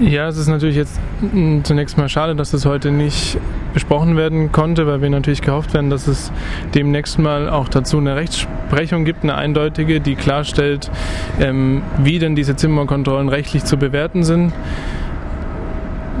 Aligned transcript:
Ja, 0.00 0.26
es 0.26 0.36
ist 0.38 0.48
natürlich 0.48 0.74
jetzt 0.74 0.98
mm, 1.20 1.60
zunächst 1.62 1.96
mal 1.96 2.08
schade, 2.08 2.34
dass 2.34 2.50
das 2.50 2.66
heute 2.66 2.90
nicht 2.90 3.38
besprochen 3.74 4.16
werden 4.16 4.50
konnte, 4.50 4.88
weil 4.88 5.00
wir 5.00 5.08
natürlich 5.08 5.40
gehofft 5.40 5.72
werden, 5.72 5.88
dass 5.88 6.08
es 6.08 6.32
demnächst 6.74 7.20
mal 7.20 7.48
auch 7.48 7.68
dazu 7.68 7.98
eine 7.98 8.16
Rechtsprechung 8.16 9.04
gibt, 9.04 9.22
eine 9.22 9.36
eindeutige, 9.36 10.00
die 10.00 10.16
klarstellt, 10.16 10.90
ähm, 11.40 11.82
wie 11.98 12.18
denn 12.18 12.34
diese 12.34 12.56
Zimmerkontrollen 12.56 13.28
rechtlich 13.28 13.64
zu 13.64 13.76
bewerten 13.76 14.24
sind 14.24 14.52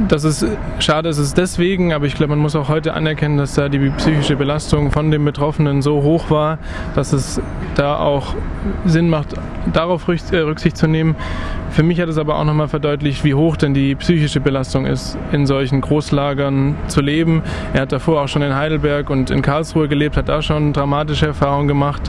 das 0.08 0.24
ist 0.24 0.46
schade, 0.80 1.08
ist 1.08 1.18
es 1.18 1.34
deswegen, 1.34 1.92
aber 1.92 2.06
ich 2.06 2.14
glaube, 2.14 2.30
man 2.30 2.40
muss 2.40 2.56
auch 2.56 2.68
heute 2.68 2.94
anerkennen, 2.94 3.36
dass 3.36 3.54
da 3.54 3.68
die 3.68 3.90
psychische 3.90 4.36
Belastung 4.36 4.90
von 4.90 5.10
den 5.10 5.24
Betroffenen 5.24 5.82
so 5.82 6.02
hoch 6.02 6.30
war, 6.30 6.58
dass 6.94 7.12
es 7.12 7.40
da 7.76 7.98
auch 7.98 8.34
Sinn 8.84 9.08
macht, 9.08 9.34
darauf 9.72 10.08
äh, 10.08 10.36
Rücksicht 10.38 10.76
zu 10.76 10.86
nehmen. 10.86 11.14
Für 11.70 11.82
mich 11.82 12.00
hat 12.00 12.08
es 12.08 12.18
aber 12.18 12.38
auch 12.38 12.44
nochmal 12.44 12.68
verdeutlicht, 12.68 13.24
wie 13.24 13.34
hoch 13.34 13.56
denn 13.56 13.74
die 13.74 13.94
psychische 13.96 14.40
Belastung 14.40 14.86
ist, 14.86 15.18
in 15.32 15.46
solchen 15.46 15.80
Großlagern 15.80 16.76
zu 16.86 17.00
leben. 17.00 17.42
Er 17.72 17.82
hat 17.82 17.92
davor 17.92 18.22
auch 18.22 18.28
schon 18.28 18.42
in 18.42 18.54
Heidelberg 18.54 19.10
und 19.10 19.30
in 19.30 19.42
Karlsruhe 19.42 19.88
gelebt, 19.88 20.16
hat 20.16 20.28
da 20.28 20.40
schon 20.40 20.72
dramatische 20.72 21.26
Erfahrungen 21.26 21.66
gemacht. 21.66 22.02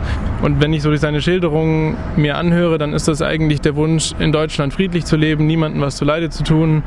Und 0.43 0.61
wenn 0.61 0.71
ich 0.73 0.83
so 0.83 0.95
seine 0.95 1.21
Schilderungen 1.21 1.97
mir 2.15 2.37
anhöre, 2.37 2.77
dann 2.77 2.93
ist 2.93 3.07
das 3.07 3.21
eigentlich 3.21 3.61
der 3.61 3.75
Wunsch, 3.75 4.13
in 4.19 4.31
Deutschland 4.31 4.73
friedlich 4.73 5.05
zu 5.05 5.15
leben, 5.15 5.47
niemandem 5.47 5.81
was 5.81 5.97
zu 5.97 6.05
Leide 6.05 6.29
zu 6.29 6.43
tun, 6.43 6.83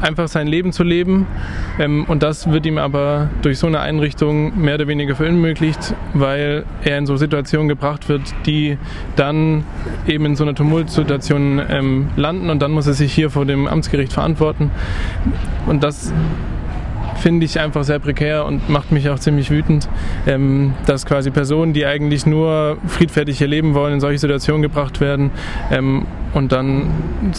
einfach 0.00 0.28
sein 0.28 0.46
Leben 0.46 0.72
zu 0.72 0.82
leben. 0.82 1.26
Ähm, 1.78 2.04
und 2.06 2.22
das 2.22 2.50
wird 2.50 2.66
ihm 2.66 2.78
aber 2.78 3.30
durch 3.42 3.58
so 3.58 3.66
eine 3.66 3.80
Einrichtung 3.80 4.58
mehr 4.60 4.74
oder 4.74 4.88
weniger 4.88 5.14
verunmöglicht, 5.14 5.94
weil 6.12 6.64
er 6.82 6.98
in 6.98 7.06
so 7.06 7.16
Situationen 7.16 7.68
gebracht 7.68 8.08
wird, 8.08 8.22
die 8.46 8.78
dann 9.16 9.64
eben 10.06 10.26
in 10.26 10.36
so 10.36 10.44
einer 10.44 10.54
Tumultsituation 10.54 11.60
ähm, 11.68 12.08
landen 12.16 12.50
und 12.50 12.60
dann 12.60 12.70
muss 12.70 12.86
er 12.86 12.94
sich 12.94 13.12
hier 13.12 13.30
vor 13.30 13.46
dem 13.46 13.66
Amtsgericht 13.66 14.12
verantworten. 14.12 14.70
Und 15.66 15.82
das 15.82 16.12
finde 17.24 17.46
ich 17.46 17.58
einfach 17.58 17.84
sehr 17.84 18.00
prekär 18.00 18.44
und 18.44 18.68
macht 18.68 18.92
mich 18.92 19.08
auch 19.08 19.18
ziemlich 19.18 19.50
wütend, 19.50 19.88
ähm, 20.26 20.74
dass 20.84 21.06
quasi 21.06 21.30
Personen, 21.30 21.72
die 21.72 21.86
eigentlich 21.86 22.26
nur 22.26 22.76
friedfertig 22.86 23.38
hier 23.38 23.46
leben 23.46 23.72
wollen, 23.72 23.94
in 23.94 24.00
solche 24.00 24.18
Situationen 24.18 24.60
gebracht 24.60 25.00
werden 25.00 25.30
ähm, 25.70 26.04
und 26.34 26.52
dann, 26.52 26.90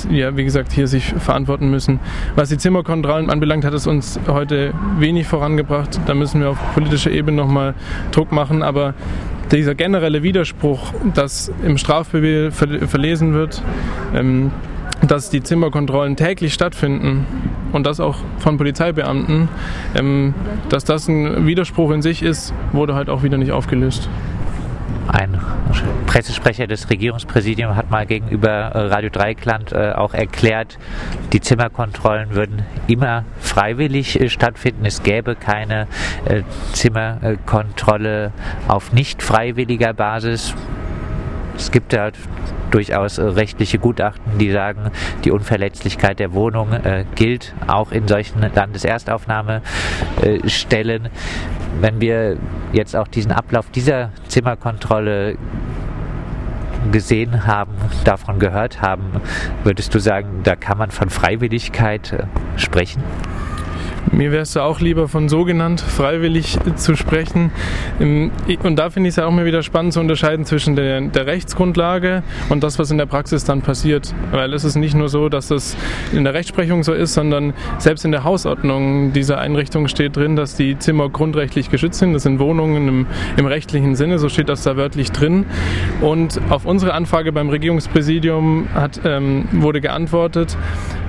ja, 0.09 0.35
wie 0.35 0.43
gesagt, 0.43 0.71
hier 0.71 0.87
sich 0.87 1.13
verantworten 1.19 1.69
müssen. 1.69 1.99
Was 2.35 2.49
die 2.49 2.57
Zimmerkontrollen 2.57 3.29
anbelangt, 3.29 3.63
hat 3.63 3.75
es 3.75 3.85
uns 3.85 4.19
heute 4.27 4.73
wenig 4.97 5.27
vorangebracht. 5.27 5.99
Da 6.07 6.15
müssen 6.15 6.41
wir 6.41 6.49
auf 6.49 6.57
politischer 6.73 7.11
Ebene 7.11 7.37
nochmal 7.37 7.75
Druck 8.11 8.31
machen, 8.31 8.63
aber 8.63 8.95
dieser 9.51 9.75
generelle 9.75 10.23
Widerspruch, 10.23 10.93
dass 11.13 11.51
im 11.63 11.77
Strafbefehl 11.77 12.49
verlesen 12.49 13.35
wird, 13.35 13.61
ähm, 14.15 14.49
dass 15.01 15.29
die 15.29 15.43
Zimmerkontrollen 15.43 16.15
täglich 16.15 16.53
stattfinden 16.53 17.25
und 17.73 17.85
das 17.85 17.99
auch 17.99 18.17
von 18.39 18.57
Polizeibeamten, 18.57 19.49
ähm, 19.95 20.33
dass 20.69 20.85
das 20.85 21.07
ein 21.07 21.45
Widerspruch 21.45 21.91
in 21.91 22.01
sich 22.01 22.23
ist, 22.23 22.53
wurde 22.71 22.95
halt 22.95 23.09
auch 23.09 23.23
wieder 23.23 23.37
nicht 23.37 23.51
aufgelöst. 23.51 24.09
Ein 25.07 25.39
Pressesprecher 26.07 26.65
des 26.65 26.89
Regierungspräsidiums 26.89 27.75
hat 27.75 27.91
mal 27.91 28.05
gegenüber 28.05 28.49
äh, 28.49 28.87
Radio 28.87 29.09
Dreikland 29.09 29.71
äh, 29.71 29.91
auch 29.91 30.13
erklärt, 30.13 30.79
die 31.31 31.41
Zimmerkontrollen 31.41 32.33
würden 32.33 32.63
immer 32.87 33.23
freiwillig 33.39 34.19
äh, 34.19 34.29
stattfinden. 34.29 34.85
Es 34.85 35.03
gäbe 35.03 35.35
keine 35.35 35.87
Zimmerkontrolle 36.73 38.31
auf 38.67 38.93
nicht 38.93 39.21
freiwilliger 39.21 39.93
Basis. 39.93 40.55
Es 41.55 41.71
gibt 41.71 41.93
ja 41.93 42.09
durchaus 42.71 43.17
äh, 43.17 43.23
rechtliche 43.23 43.79
Gutachten, 43.79 44.37
die 44.37 44.51
sagen, 44.51 44.91
die 45.23 45.31
Unverletzlichkeit 45.31 46.19
der 46.19 46.33
Wohnung 46.33 46.73
äh, 46.73 47.05
gilt 47.15 47.55
auch 47.67 47.91
in 47.91 48.07
solchen 48.07 48.41
Landeserstaufnahmestellen. 48.41 51.09
Wenn 51.81 51.99
wir 51.99 52.37
jetzt 52.71 52.95
auch 52.95 53.07
diesen 53.07 53.31
Ablauf 53.31 53.69
dieser 53.69 54.11
Zimmerkontrolle 54.27 55.37
gesehen 56.91 57.47
haben, 57.47 57.73
davon 58.03 58.37
gehört 58.39 58.81
haben, 58.81 59.05
würdest 59.63 59.95
du 59.95 59.99
sagen, 59.99 60.41
da 60.43 60.55
kann 60.55 60.77
man 60.77 60.91
von 60.91 61.09
Freiwilligkeit 61.09 62.13
äh, 62.13 62.25
sprechen? 62.57 63.01
Mir 64.15 64.31
wäre 64.31 64.43
es 64.43 64.55
auch 64.55 64.79
lieber 64.79 65.09
von 65.09 65.27
so 65.27 65.43
genannt 65.43 65.81
freiwillig 65.81 66.57
zu 66.77 66.95
sprechen. 66.95 67.51
Ähm, 67.99 68.31
und 68.63 68.77
da 68.77 68.89
finde 68.89 69.09
ich 69.09 69.13
es 69.13 69.15
ja 69.17 69.25
auch 69.25 69.31
mal 69.31 69.43
wieder 69.43 69.61
spannend 69.61 69.91
zu 69.91 69.99
unterscheiden 69.99 70.45
zwischen 70.45 70.77
der, 70.77 71.01
der, 71.01 71.25
Rechtsgrundlage 71.25 72.23
und 72.47 72.63
das, 72.63 72.79
was 72.79 72.91
in 72.91 72.97
der 72.97 73.07
Praxis 73.07 73.43
dann 73.43 73.61
passiert. 73.61 74.15
Weil 74.31 74.53
es 74.53 74.63
ist 74.63 74.75
nicht 74.77 74.95
nur 74.95 75.09
so, 75.09 75.27
dass 75.27 75.49
das 75.49 75.75
in 76.13 76.23
der 76.23 76.33
Rechtsprechung 76.33 76.83
so 76.83 76.93
ist, 76.93 77.13
sondern 77.13 77.53
selbst 77.77 78.05
in 78.05 78.13
der 78.13 78.23
Hausordnung 78.23 79.11
dieser 79.11 79.39
Einrichtung 79.39 79.89
steht 79.89 80.15
drin, 80.15 80.37
dass 80.37 80.55
die 80.55 80.79
Zimmer 80.79 81.09
grundrechtlich 81.09 81.69
geschützt 81.69 81.99
sind. 81.99 82.13
Das 82.13 82.23
sind 82.23 82.39
Wohnungen 82.39 82.87
im, 82.87 83.07
im 83.35 83.45
rechtlichen 83.45 83.97
Sinne, 83.97 84.17
so 84.17 84.29
steht 84.29 84.47
das 84.47 84.63
da 84.63 84.77
wörtlich 84.77 85.11
drin. 85.11 85.45
Und 85.99 86.39
auf 86.49 86.65
unsere 86.65 86.93
Anfrage 86.93 87.33
beim 87.33 87.49
Regierungspräsidium 87.49 88.69
hat, 88.73 89.01
ähm, 89.03 89.49
wurde 89.51 89.81
geantwortet, 89.81 90.55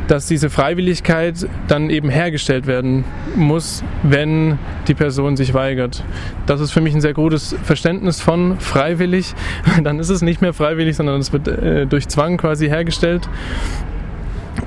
dass 0.09 0.27
diese 0.27 0.51
Freiwilligkeit 0.51 1.49
dann 1.69 1.91
eben 1.91 2.09
hergestellt 2.09 2.67
werden 2.67 3.05
muss, 3.35 3.83
wenn 4.03 4.59
die 4.89 4.95
Person 4.95 5.37
sich 5.37 5.55
weigert. 5.55 6.05
Das 6.47 6.61
ist 6.61 6.71
für 6.71 6.81
mich 6.81 6.95
ein 6.95 7.01
sehr 7.01 7.15
gutes 7.15 7.57
Verständnis 7.65 8.21
von 8.21 8.59
freiwillig. 8.61 9.35
Dann 9.83 9.99
ist 9.99 10.09
es 10.09 10.23
nicht 10.23 10.41
mehr 10.43 10.53
freiwillig, 10.53 10.97
sondern 10.97 11.21
es 11.21 11.33
wird 11.33 11.49
äh, 11.49 11.87
durch 11.87 12.09
Zwang 12.09 12.37
quasi 12.37 12.69
hergestellt. 12.69 13.29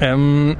Ähm, 0.01 0.57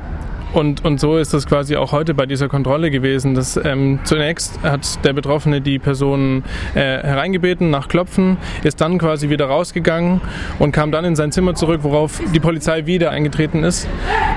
und, 0.54 0.84
und 0.86 1.00
so 1.00 1.18
ist 1.18 1.34
das 1.34 1.46
quasi 1.46 1.76
auch 1.76 1.92
heute 1.92 2.14
bei 2.14 2.26
dieser 2.26 2.48
Kontrolle 2.48 2.92
gewesen. 2.92 3.36
Dass, 3.36 3.58
ähm, 3.58 4.00
zunächst 4.04 4.62
hat 4.64 5.04
der 5.06 5.14
Betroffene 5.14 5.62
die 5.62 5.80
Person 5.80 6.44
äh, 6.74 6.80
hereingebeten 6.80 7.70
nach 7.70 7.88
Klopfen, 7.88 8.38
ist 8.64 8.82
dann 8.82 8.98
quasi 8.98 9.30
wieder 9.30 9.46
rausgegangen 9.46 10.22
und 10.58 10.72
kam 10.72 10.92
dann 10.92 11.06
in 11.06 11.16
sein 11.16 11.32
Zimmer 11.32 11.56
zurück, 11.56 11.82
worauf 11.84 12.22
die 12.34 12.40
Polizei 12.40 12.86
wieder 12.86 13.12
eingetreten 13.12 13.64
ist. 13.64 13.88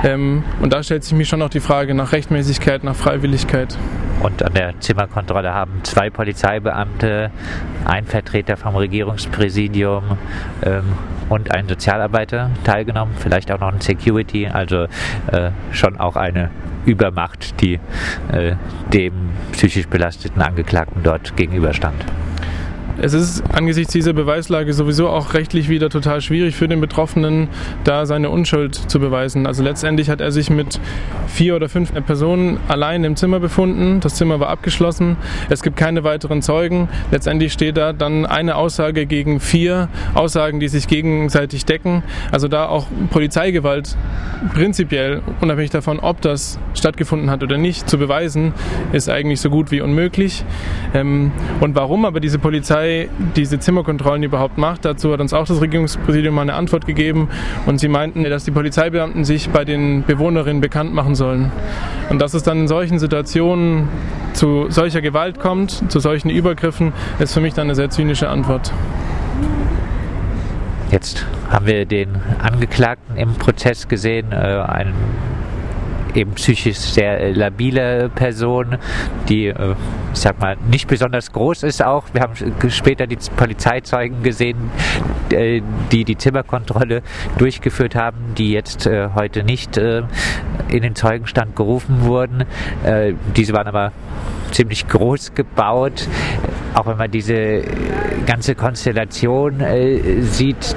Ähm, 0.05 0.45
und 0.61 0.73
da 0.73 0.83
stellt 0.83 1.05
sich 1.05 1.15
mir 1.15 1.25
schon 1.25 1.39
noch 1.39 1.51
die 1.51 1.61
Frage 1.61 1.95
nach 1.95 2.13
Rechtmäßigkeit, 2.13 2.85
nach 2.85 2.97
Freiwilligkeit. 2.97 3.77
Und 4.23 4.43
an 4.43 4.55
der 4.55 4.79
Zimmerkontrolle 4.79 5.53
haben 5.53 5.81
zwei 5.83 6.11
Polizeibeamte, 6.11 7.31
ein 7.85 8.05
Vertreter 8.05 8.57
vom 8.57 8.77
Regierungspräsidium 8.77 10.05
ähm, 10.65 10.85
und 11.33 11.51
ein 11.51 11.67
Sozialarbeiter 11.67 12.51
teilgenommen, 12.63 13.15
vielleicht 13.19 13.51
auch 13.51 13.59
noch 13.59 13.73
ein 13.73 13.81
Security, 13.81 14.47
also 14.47 14.85
äh, 15.33 15.51
schon 15.73 15.99
auch 15.99 16.17
eine 16.17 16.51
Übermacht, 16.85 17.61
die 17.63 17.81
äh, 18.31 18.55
dem 18.93 19.31
psychisch 19.53 19.89
belasteten 19.89 20.43
Angeklagten 20.43 21.03
dort 21.03 21.35
gegenüberstand. 21.37 22.05
Es 23.01 23.15
ist 23.15 23.43
angesichts 23.53 23.93
dieser 23.93 24.13
Beweislage 24.13 24.73
sowieso 24.75 25.09
auch 25.09 25.33
rechtlich 25.33 25.69
wieder 25.69 25.89
total 25.89 26.21
schwierig 26.21 26.55
für 26.55 26.69
den 26.69 26.81
Betroffenen, 26.81 27.49
da 27.85 28.05
seine 28.05 28.29
Unschuld 28.29 28.75
zu 28.75 29.01
beweisen. 29.01 29.47
Also 29.47 29.63
letztendlich 29.63 30.11
hat 30.11 30.21
er 30.21 30.31
sich 30.31 30.51
mit 30.51 30.79
vier 31.27 31.57
oder 31.57 31.69
fünf 31.71 31.93
Personen 32.05 32.59
allein 32.69 33.03
im 33.05 33.17
Zimmer 33.17 33.41
befunden. 33.41 34.01
Das 34.01 34.15
Zimmer 34.17 34.41
war 34.41 34.51
abgeschlossen. 34.51 35.17
Es 35.49 35.63
gibt 35.63 35.77
keine 35.77 36.05
weiteren 36.05 36.43
Zeugen. 36.43 36.89
Letztendlich 37.11 37.55
steht 37.55 37.79
da 37.79 37.95
dann 37.95 38.27
eine 38.27 38.57
Aussage 38.57 39.07
gegen 39.07 39.41
vier 39.41 39.89
Aussagen, 40.15 40.61
die 40.61 40.69
sich 40.69 40.87
gegenseitig 40.87 41.65
decken. 41.65 42.03
Also 42.31 42.47
da 42.47 42.67
auch 42.67 42.87
Polizeigewalt 43.11 43.97
prinzipiell, 44.55 45.23
unabhängig 45.41 45.71
davon, 45.71 45.99
ob 45.99 46.21
das 46.21 46.59
stattgefunden 46.75 47.31
hat 47.31 47.43
oder 47.43 47.57
nicht, 47.57 47.89
zu 47.89 47.97
beweisen, 47.97 48.53
ist 48.93 49.09
eigentlich 49.09 49.41
so 49.41 49.49
gut 49.49 49.71
wie 49.71 49.81
unmöglich. 49.81 50.45
Ähm, 50.95 51.33
und 51.61 51.75
warum 51.75 52.05
aber 52.05 52.21
diese 52.21 52.39
Polizei 52.39 52.92
Diese 53.37 53.59
Zimmerkontrollen 53.59 54.23
überhaupt 54.23 54.59
macht. 54.59 54.85
Dazu 54.85 55.13
hat 55.13 55.21
uns 55.21 55.33
auch 55.33 55.47
das 55.47 55.61
Regierungspräsidium 55.61 56.35
mal 56.35 56.43
eine 56.43 56.55
Antwort 56.55 56.87
gegeben 56.87 57.29
und 57.67 57.79
sie 57.79 57.89
meinten, 57.89 58.25
dass 58.25 58.45
die 58.45 58.51
Polizeibeamten 58.51 59.25
sich 59.25 59.51
bei 59.51 59.65
den 59.65 60.05
Bewohnerinnen 60.05 60.61
bekannt 60.61 60.93
machen 60.95 61.15
sollen. 61.15 61.53
Und 62.11 62.21
dass 62.21 62.35
es 62.35 62.43
dann 62.43 62.61
in 62.61 62.69
solchen 62.69 62.99
Situationen 62.99 63.89
zu 64.33 64.67
solcher 64.69 65.01
Gewalt 65.01 65.41
kommt, 65.41 65.91
zu 65.91 66.01
solchen 66.01 66.31
Übergriffen, 66.31 66.93
ist 67.19 67.35
für 67.35 67.41
mich 67.41 67.55
dann 67.55 67.67
eine 67.67 67.75
sehr 67.75 67.91
zynische 67.91 68.29
Antwort. 68.29 68.73
Jetzt 70.91 71.27
haben 71.49 71.67
wir 71.67 71.87
den 71.87 72.11
Angeklagten 72.39 73.17
im 73.17 73.35
Prozess 73.35 73.89
gesehen, 73.89 74.33
äh, 74.33 74.35
einen 74.35 74.93
eben 76.15 76.33
psychisch 76.33 76.79
sehr 76.79 77.21
äh, 77.21 77.33
labile 77.33 78.11
Person, 78.15 78.79
die, 79.29 79.47
äh, 79.47 79.75
ich 80.13 80.21
sag 80.21 80.41
mal, 80.41 80.57
nicht 80.71 80.89
besonders 80.89 81.33
groß 81.33 81.63
ist 81.63 81.83
auch. 81.85 82.05
Wir 82.13 82.23
haben 82.23 82.35
später 82.71 83.07
die 83.07 83.19
Polizeizeugen 83.37 84.23
gesehen, 84.23 84.71
äh, 85.31 85.63
die 85.91 86.05
die 86.05 86.17
Zimmerkontrolle 86.17 87.03
durchgeführt 87.39 87.95
haben, 87.95 88.35
die 88.37 88.53
jetzt 88.53 88.89
heute 89.15 89.43
nicht 89.43 89.77
in 89.77 90.07
den 90.69 90.95
Zeugenstand 90.95 91.57
gerufen 91.57 92.03
wurden. 92.03 92.45
Diese 93.37 93.53
waren 93.53 93.67
aber 93.67 93.93
ziemlich 94.51 94.89
groß 94.89 95.35
gebaut. 95.35 96.09
Auch 96.75 96.87
wenn 96.87 96.97
man 96.97 97.11
diese 97.11 97.63
ganze 98.27 98.55
Konstellation 98.55 99.63
sieht, 100.23 100.77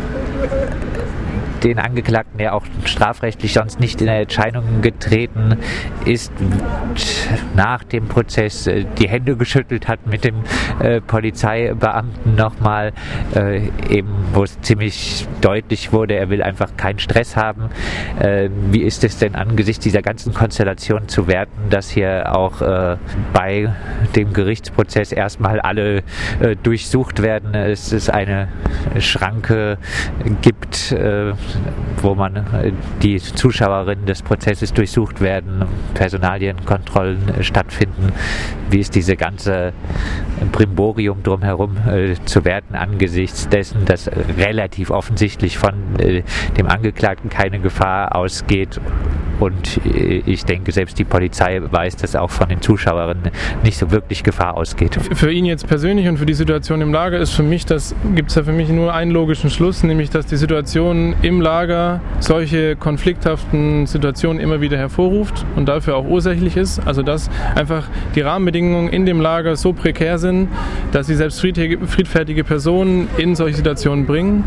den 1.66 1.80
Angeklagten, 1.80 2.38
der 2.38 2.54
auch 2.54 2.64
strafrechtlich 2.86 3.54
sonst 3.54 3.80
nicht 3.80 4.02
in 4.02 4.08
Erscheinung 4.08 4.82
getreten 4.82 5.58
ist, 6.06 6.32
nach 7.56 7.84
dem 7.84 8.08
Prozess 8.08 8.68
äh, 8.68 8.86
die 9.00 9.10
Hände 9.10 9.36
geschüttelt 9.36 9.88
hat 9.88 10.06
mit 10.06 10.24
dem 10.24 10.36
äh, 10.80 11.02
Polizeibeamten 11.02 12.36
nochmal, 12.36 12.94
äh, 13.36 13.68
eben 13.90 14.10
wo 14.34 14.44
es 14.44 14.62
ziemlich 14.62 15.28
deutlich 15.42 15.92
wurde, 15.92 16.16
er 16.16 16.30
will 16.30 16.44
einfach 16.44 16.78
keinen 16.78 17.00
Stress 17.00 17.36
haben. 17.36 17.70
Wie 18.72 18.82
ist 18.82 19.04
es 19.04 19.18
denn 19.18 19.36
angesichts 19.36 19.84
dieser 19.84 20.02
ganzen 20.02 20.34
Konstellation 20.34 21.08
zu 21.08 21.28
werten, 21.28 21.70
dass 21.70 21.90
hier 21.90 22.36
auch 22.36 22.62
bei 23.34 23.74
dem 24.16 24.34
Gerichtsprozess 24.34 25.12
erstmal 25.12 25.60
alle 25.60 26.04
durchsucht 26.64 27.22
werden, 27.22 27.54
es 27.54 27.92
ist 27.92 28.10
eine 28.10 28.48
Schranke 29.00 29.78
gibt, 30.42 30.96
wo 32.02 32.16
man 32.16 32.36
äh, 32.36 32.72
die 33.02 33.18
Zuschauerinnen 33.18 34.06
des 34.06 34.22
Prozesses 34.22 34.74
durchsucht 34.74 35.22
werden, 35.22 35.66
Personalienkontrollen 35.94 37.30
äh, 37.30 37.44
stattfinden. 37.44 38.12
Wie 38.70 38.80
ist 38.80 38.96
diese 38.96 39.16
ganze 39.16 39.74
Brimborium 40.52 41.24
drumherum 41.24 41.78
äh, 41.88 42.16
zu 42.26 42.46
werten 42.46 42.76
angesichts 42.76 43.48
dessen, 43.50 43.86
dass 43.86 44.10
relativ 44.38 44.90
offensichtlich 44.92 45.58
von 45.58 45.74
äh, 46.00 46.24
dem 46.58 46.68
Angeklagten 46.68 47.30
keine 47.30 47.60
Gefahr 47.60 48.16
ausgeht 48.16 48.80
und 49.40 49.80
äh, 49.86 50.24
ich 50.26 50.46
denke, 50.46 50.72
selbst 50.72 50.98
die 50.98 51.04
Polizei 51.04 51.62
weiß, 51.64 51.98
dass 51.98 52.16
auch 52.16 52.32
von 52.32 52.50
den 52.50 52.62
Zuschauerinnen 52.62 53.32
nicht 53.64 53.78
so 53.78 53.92
wirklich 53.92 54.24
Gefahr 54.24 54.56
ausgeht. 54.56 54.98
Für 55.14 55.32
ihn 55.32 55.46
jetzt 55.46 55.68
persönlich 55.68 56.08
und 56.08 56.18
für 56.18 56.26
die 56.26 56.34
Situation 56.34 56.82
im 56.82 56.94
Lager 56.94 57.20
ist 57.20 57.32
für 57.32 57.44
mich, 57.44 57.66
das 57.66 57.96
gibt 58.16 58.30
es 58.30 58.36
ja 58.36 58.44
für 58.44 58.54
mich 58.54 58.70
nur 58.70 58.94
einen 58.94 59.12
logischen 59.12 59.50
Schluss, 59.50 59.84
nämlich 59.84 60.10
dass 60.10 60.26
die 60.26 60.38
Situation 60.38 61.16
im 61.22 61.42
Lager 61.46 62.02
solche 62.22 62.76
konflikthaften 62.76 63.86
Situationen 63.86 64.42
immer 64.42 64.62
wieder 64.62 64.78
hervorruft 64.78 65.46
und 65.56 65.70
dafür 65.70 65.96
auch 65.96 66.06
ursächlich 66.06 66.58
ist. 66.58 66.86
Also 66.88 67.04
dass 67.04 67.30
einfach 67.54 67.88
die 68.16 68.22
Rahmenbedingungen 68.22 68.90
in 68.90 69.06
dem 69.06 69.22
Lager 69.22 69.56
so 69.56 69.72
prekär 69.72 70.18
sind, 70.18 70.50
dass 70.92 71.06
sie 71.06 71.14
selbst 71.14 71.40
friedfertige 71.40 72.44
Personen 72.44 73.08
in 73.18 73.36
solche 73.36 73.58
Situationen 73.58 74.08
bringen. 74.08 74.44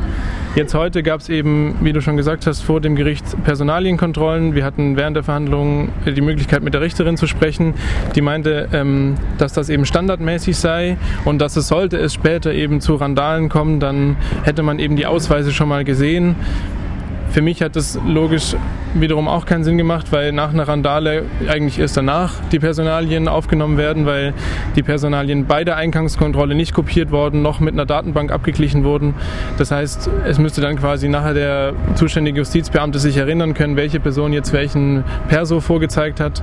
Jetzt 0.56 0.74
heute 0.74 1.04
gab 1.04 1.20
es 1.20 1.28
eben, 1.28 1.76
wie 1.82 1.92
du 1.92 2.00
schon 2.00 2.16
gesagt 2.16 2.48
hast, 2.48 2.62
vor 2.62 2.80
dem 2.80 2.96
Gericht 2.96 3.24
Personalienkontrollen. 3.44 4.56
Wir 4.56 4.64
hatten 4.64 4.96
während 4.96 5.14
der 5.14 5.22
Verhandlungen 5.22 5.92
die 6.04 6.20
Möglichkeit 6.20 6.64
mit 6.64 6.74
der 6.74 6.80
Richterin 6.80 7.16
zu 7.16 7.28
sprechen, 7.28 7.74
die 8.16 8.22
meinte, 8.22 8.68
ähm, 8.72 9.14
dass 9.38 9.52
das 9.52 9.68
eben 9.68 9.86
standardmäßig 9.86 10.56
sei 10.56 10.96
und 11.24 11.38
dass 11.38 11.56
es 11.56 11.68
sollte 11.68 11.96
es 11.98 12.12
später 12.12 12.52
eben 12.52 12.80
zu 12.80 12.96
Randalen 12.96 13.48
kommen, 13.48 13.78
dann 13.78 14.16
hätte 14.42 14.64
man 14.64 14.80
eben 14.80 14.96
die 14.96 15.06
Ausweise 15.06 15.52
schon 15.52 15.68
mal 15.68 15.84
gesehen. 15.84 16.34
Für 17.30 17.42
mich 17.42 17.62
hat 17.62 17.76
das 17.76 17.98
logisch 18.06 18.56
wiederum 18.94 19.28
auch 19.28 19.44
keinen 19.44 19.62
Sinn 19.62 19.76
gemacht, 19.76 20.12
weil 20.12 20.32
nach 20.32 20.52
einer 20.52 20.66
Randale 20.66 21.24
eigentlich 21.46 21.78
erst 21.78 21.96
danach 21.96 22.34
die 22.50 22.58
Personalien 22.58 23.28
aufgenommen 23.28 23.76
werden, 23.76 24.06
weil 24.06 24.32
die 24.76 24.82
Personalien 24.82 25.46
bei 25.46 25.62
der 25.62 25.76
Eingangskontrolle 25.76 26.54
nicht 26.54 26.72
kopiert 26.72 27.10
worden, 27.10 27.42
noch 27.42 27.60
mit 27.60 27.74
einer 27.74 27.84
Datenbank 27.84 28.32
abgeglichen 28.32 28.82
wurden. 28.84 29.14
Das 29.58 29.70
heißt, 29.70 30.10
es 30.26 30.38
müsste 30.38 30.62
dann 30.62 30.76
quasi 30.76 31.08
nachher 31.08 31.34
der 31.34 31.72
zuständige 31.96 32.38
Justizbeamte 32.38 32.98
sich 32.98 33.16
erinnern 33.18 33.54
können, 33.54 33.76
welche 33.76 34.00
Person 34.00 34.32
jetzt 34.32 34.52
welchen 34.52 35.04
Perso 35.28 35.60
vorgezeigt 35.60 36.20
hat. 36.20 36.42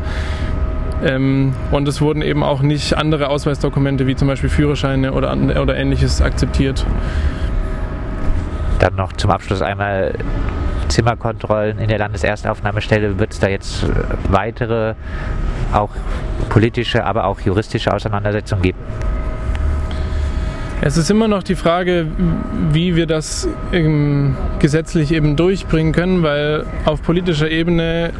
Ähm, 1.04 1.54
und 1.72 1.88
es 1.88 2.00
wurden 2.00 2.22
eben 2.22 2.44
auch 2.44 2.62
nicht 2.62 2.96
andere 2.96 3.30
Ausweisdokumente 3.30 4.08
wie 4.08 4.16
zum 4.16 4.28
Beispiel 4.28 4.50
Führerscheine 4.50 5.14
oder, 5.14 5.36
oder 5.62 5.76
ähnliches 5.76 6.22
akzeptiert. 6.22 6.86
Dann 8.80 8.96
noch 8.96 9.14
zum 9.14 9.32
Abschluss 9.32 9.62
einmal 9.62 10.14
Zimmerkontrollen 10.88 11.80
in 11.80 11.88
der 11.88 11.98
Landeserstaufnahmestelle. 12.00 13.20
Wird 13.20 13.34
es 13.34 13.40
da 13.40 13.48
jetzt 13.48 13.84
äh, 13.84 13.88
weitere, 14.30 14.96
auch 15.74 15.90
politische, 16.50 17.06
aber 17.06 17.26
auch 17.26 17.40
juristische 17.42 17.94
Auseinandersetzungen 17.94 18.62
geben? 18.62 18.80
Es 20.82 20.98
ist 20.98 21.10
immer 21.10 21.28
noch 21.28 21.42
die 21.42 21.56
Frage, 21.56 22.06
wie 22.72 22.96
wir 22.96 23.08
das 23.08 23.48
gesetzlich 24.60 25.14
eben 25.14 25.36
durchbringen 25.36 25.94
können, 25.94 26.22
weil 26.22 26.66
auf 26.84 27.02
politischer 27.02 27.50
Ebene 27.50 28.12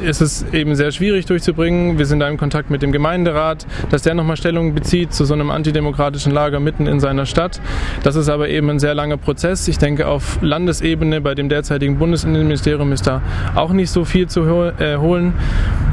ist 0.00 0.20
es 0.20 0.44
eben 0.52 0.74
sehr 0.74 0.92
schwierig 0.92 1.26
durchzubringen. 1.26 1.98
Wir 1.98 2.06
sind 2.06 2.20
da 2.20 2.28
im 2.28 2.36
Kontakt 2.36 2.70
mit 2.70 2.82
dem 2.82 2.92
Gemeinderat, 2.92 3.66
dass 3.90 4.02
der 4.02 4.14
nochmal 4.14 4.36
Stellung 4.36 4.74
bezieht 4.74 5.12
zu 5.12 5.24
so 5.24 5.34
einem 5.34 5.50
antidemokratischen 5.50 6.32
Lager 6.32 6.60
mitten 6.60 6.86
in 6.86 7.00
seiner 7.00 7.26
Stadt. 7.26 7.60
Das 8.02 8.16
ist 8.16 8.28
aber 8.28 8.48
eben 8.48 8.70
ein 8.70 8.78
sehr 8.78 8.94
langer 8.94 9.16
Prozess. 9.16 9.68
Ich 9.68 9.78
denke, 9.78 10.06
auf 10.06 10.38
Landesebene 10.42 11.20
bei 11.20 11.34
dem 11.34 11.48
derzeitigen 11.48 11.98
Bundesinnenministerium 11.98 12.92
ist 12.92 13.06
da 13.06 13.22
auch 13.54 13.72
nicht 13.72 13.90
so 13.90 14.04
viel 14.04 14.26
zu 14.28 14.42
äh, 14.42 14.96
holen. 14.96 15.34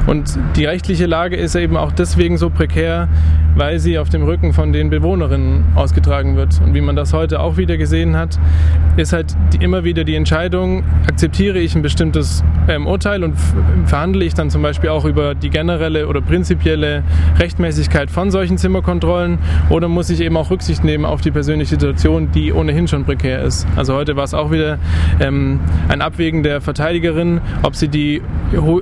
Und 0.07 0.37
die 0.55 0.65
rechtliche 0.65 1.07
Lage 1.07 1.35
ist 1.35 1.55
eben 1.55 1.77
auch 1.77 1.91
deswegen 1.91 2.37
so 2.37 2.49
prekär, 2.49 3.07
weil 3.55 3.79
sie 3.79 3.97
auf 3.97 4.09
dem 4.09 4.23
Rücken 4.23 4.53
von 4.53 4.71
den 4.71 4.89
Bewohnerinnen 4.89 5.65
ausgetragen 5.75 6.35
wird. 6.35 6.61
Und 6.63 6.75
wie 6.75 6.81
man 6.81 6.95
das 6.95 7.13
heute 7.13 7.39
auch 7.39 7.57
wieder 7.57 7.77
gesehen 7.77 8.15
hat, 8.15 8.37
ist 8.97 9.13
halt 9.13 9.35
immer 9.59 9.83
wieder 9.83 10.03
die 10.03 10.15
Entscheidung, 10.15 10.83
akzeptiere 11.07 11.59
ich 11.59 11.75
ein 11.75 11.81
bestimmtes 11.81 12.43
ähm, 12.67 12.87
Urteil 12.87 13.23
und 13.23 13.35
verhandle 13.85 14.25
ich 14.25 14.33
dann 14.33 14.49
zum 14.49 14.61
Beispiel 14.61 14.89
auch 14.89 15.05
über 15.05 15.35
die 15.35 15.49
generelle 15.49 16.07
oder 16.07 16.21
prinzipielle 16.21 17.03
Rechtmäßigkeit 17.37 18.09
von 18.09 18.31
solchen 18.31 18.57
Zimmerkontrollen 18.57 19.39
oder 19.69 19.87
muss 19.87 20.09
ich 20.09 20.21
eben 20.21 20.37
auch 20.37 20.49
Rücksicht 20.49 20.83
nehmen 20.83 21.05
auf 21.05 21.21
die 21.21 21.31
persönliche 21.31 21.71
Situation, 21.71 22.31
die 22.31 22.53
ohnehin 22.53 22.87
schon 22.87 23.03
prekär 23.03 23.41
ist. 23.41 23.67
Also 23.75 23.93
heute 23.95 24.15
war 24.15 24.23
es 24.23 24.33
auch 24.33 24.51
wieder 24.51 24.79
ähm, 25.19 25.59
ein 25.89 26.01
Abwägen 26.01 26.43
der 26.43 26.61
Verteidigerin, 26.61 27.41
ob 27.63 27.75
sie 27.75 27.87
die, 27.87 28.21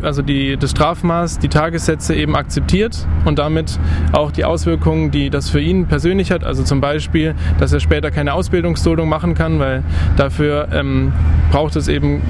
also 0.01 0.21
die, 0.21 0.57
das 0.57 0.71
Strafmaß, 0.71 1.39
die 1.39 1.48
Tagessätze 1.48 2.15
eben 2.15 2.36
akzeptiert 2.36 3.07
und 3.25 3.39
damit 3.39 3.80
auch 4.12 4.31
die 4.31 4.45
Auswirkungen, 4.45 5.12
die 5.12 5.30
das 5.30 5.50
für 5.50 5.62
ihn 5.62 5.88
persönlich 5.88 6.31
hat, 6.31 6.44
also 6.44 6.63
zum 6.63 6.81
Beispiel, 6.81 7.33
dass 7.60 7.74
er 7.74 7.80
später 7.80 8.12
keine 8.12 8.33
Ausbildungsduldung 8.33 9.10
machen 9.10 9.33
kann, 9.36 9.60
weil 9.60 9.83
Dafür 10.15 10.69
ähm, 10.71 11.12
braucht 11.51 11.75
es 11.75 11.88
eben 11.88 12.21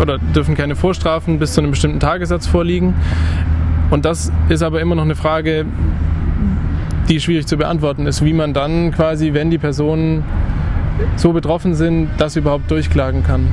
oder 0.00 0.18
dürfen 0.18 0.54
keine 0.54 0.76
Vorstrafen 0.76 1.38
bis 1.38 1.54
zu 1.54 1.60
einem 1.60 1.70
bestimmten 1.70 2.00
Tagessatz 2.00 2.46
vorliegen. 2.46 2.94
Und 3.90 4.04
das 4.04 4.30
ist 4.48 4.62
aber 4.62 4.80
immer 4.80 4.94
noch 4.94 5.04
eine 5.04 5.16
Frage, 5.16 5.64
die 7.08 7.20
schwierig 7.20 7.46
zu 7.46 7.56
beantworten 7.56 8.06
ist, 8.06 8.24
wie 8.24 8.32
man 8.32 8.52
dann 8.54 8.92
quasi, 8.92 9.32
wenn 9.32 9.50
die 9.50 9.58
Personen 9.58 10.22
so 11.16 11.32
betroffen 11.32 11.74
sind, 11.74 12.08
das 12.18 12.36
überhaupt 12.36 12.70
durchklagen 12.70 13.24
kann. 13.24 13.48